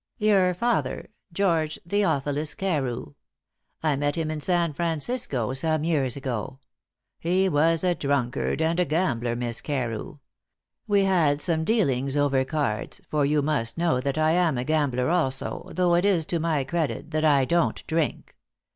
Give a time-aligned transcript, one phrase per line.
[0.17, 3.13] "Your father George Theophilus Carew.
[3.83, 6.57] I met him in San Francisco some years ago.
[7.19, 10.17] He was a drunkard and a gambler, Miss Carew.
[10.87, 15.07] We had some dealings over cards, for you must know that I am a gambler
[15.11, 18.35] also, though it is to my credit that I don't drink.